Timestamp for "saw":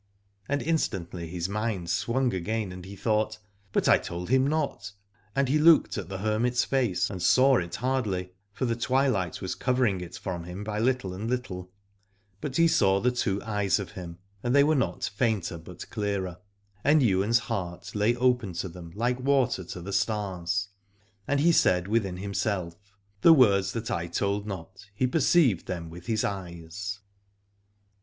7.21-7.57, 12.67-12.99